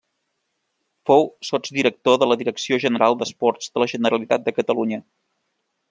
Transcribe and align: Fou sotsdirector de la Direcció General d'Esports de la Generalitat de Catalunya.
Fou 1.09 1.21
sotsdirector 1.49 2.17
de 2.23 2.29
la 2.31 2.39
Direcció 2.41 2.81
General 2.87 3.19
d'Esports 3.21 3.71
de 3.77 3.85
la 3.85 3.91
Generalitat 3.95 4.49
de 4.49 4.57
Catalunya. 4.63 5.03